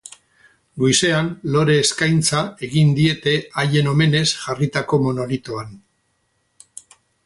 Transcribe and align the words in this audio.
Goizean, 0.83 1.29
lore-eskaintza 1.55 2.41
egin 2.69 2.97
diete 3.03 3.37
haien 3.63 3.93
omenez 3.95 4.27
jarritako 4.35 5.03
monolitoan. 5.09 5.83